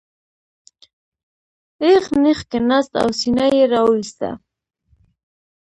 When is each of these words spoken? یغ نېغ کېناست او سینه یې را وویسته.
یغ 1.91 2.05
نېغ 2.21 2.39
کېناست 2.49 2.93
او 3.01 3.09
سینه 3.19 3.45
یې 3.55 3.63
را 3.71 3.81
وویسته. 3.85 4.29